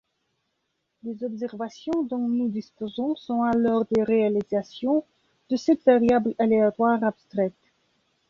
[1.03, 5.05] Les observations dont nous disposons sont alors des réalisations
[5.51, 7.53] de cette variable aléatoire abstraite.